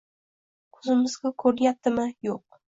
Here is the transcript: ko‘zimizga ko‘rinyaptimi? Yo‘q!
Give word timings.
ko‘zimizga 0.77 1.31
ko‘rinyaptimi? 1.45 2.07
Yo‘q! 2.31 2.43